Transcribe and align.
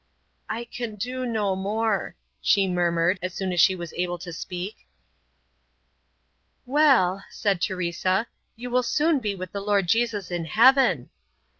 "I 0.49 0.63
can 0.63 0.95
do 0.95 1.27
no 1.27 1.55
more," 1.55 2.15
she 2.41 2.67
murmured, 2.67 3.19
as 3.21 3.35
soon 3.35 3.53
as 3.53 3.61
she 3.61 3.75
was 3.75 3.93
able 3.93 4.17
to 4.17 4.33
speak. 4.33 4.87
"Well," 6.65 7.23
said 7.29 7.61
Teresa, 7.61 8.25
"you 8.55 8.71
will 8.71 8.81
soon 8.81 9.19
be 9.19 9.35
with 9.35 9.51
the 9.51 9.61
Lord 9.61 9.85
Jesus 9.85 10.31
in 10.31 10.45
heaven." 10.45 11.11